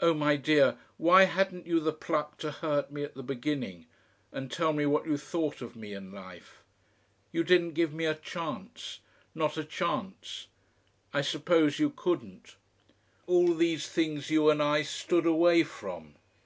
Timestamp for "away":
15.26-15.64